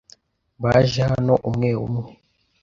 [0.63, 2.09] Baje hano umwe umwe.